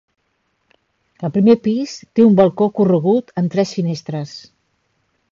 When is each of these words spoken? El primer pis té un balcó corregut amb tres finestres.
El 1.27 1.31
primer 1.33 1.53
pis 1.67 1.93
té 2.19 2.25
un 2.29 2.37
balcó 2.39 2.67
corregut 2.79 3.29
amb 3.43 3.53
tres 3.57 3.75
finestres. 3.81 4.33